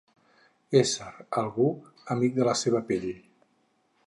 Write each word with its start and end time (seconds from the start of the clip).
Ésser, 0.79 1.11
algú, 1.43 1.69
amic 2.17 2.35
de 2.39 2.51
la 2.51 2.59
seva 2.65 2.85
pell. 2.91 3.11